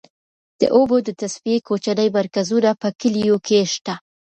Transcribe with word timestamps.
د 0.61 0.61
اوبو 0.77 0.97
د 1.07 1.09
تصفیې 1.21 1.57
کوچني 1.67 2.07
مرکزونه 2.17 2.69
په 2.81 2.87
کليو 2.99 3.35
کې 3.45 3.57
شته. 3.73 3.93